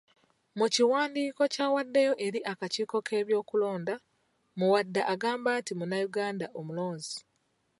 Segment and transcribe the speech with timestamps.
[0.57, 3.95] Mukiwandiiko ky'awaddeyo eri akakiiko k’ebyokulonda,
[4.57, 7.15] Muwada agamba nti munnayuganda omulonzi.